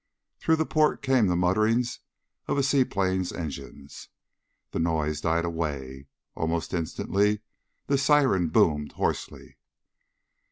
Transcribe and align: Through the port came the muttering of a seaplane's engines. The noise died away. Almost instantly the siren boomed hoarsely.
Through 0.39 0.55
the 0.55 0.65
port 0.65 1.03
came 1.03 1.27
the 1.27 1.35
muttering 1.35 1.83
of 2.47 2.57
a 2.57 2.63
seaplane's 2.63 3.31
engines. 3.31 4.09
The 4.71 4.79
noise 4.79 5.21
died 5.21 5.45
away. 5.45 6.07
Almost 6.33 6.73
instantly 6.73 7.41
the 7.85 7.99
siren 7.99 8.47
boomed 8.47 8.93
hoarsely. 8.93 9.57